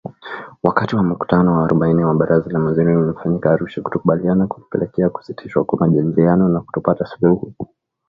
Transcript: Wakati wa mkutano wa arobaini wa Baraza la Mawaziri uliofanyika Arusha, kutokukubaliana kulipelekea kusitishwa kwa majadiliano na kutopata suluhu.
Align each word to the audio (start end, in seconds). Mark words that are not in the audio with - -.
Wakati 0.63 0.95
wa 0.95 1.03
mkutano 1.03 1.53
wa 1.57 1.65
arobaini 1.65 2.03
wa 2.03 2.13
Baraza 2.15 2.49
la 2.51 2.59
Mawaziri 2.59 2.95
uliofanyika 2.97 3.51
Arusha, 3.51 3.81
kutokukubaliana 3.81 4.47
kulipelekea 4.47 5.09
kusitishwa 5.09 5.63
kwa 5.63 5.79
majadiliano 5.79 6.49
na 6.49 6.61
kutopata 6.61 7.05
suluhu. 7.05 7.53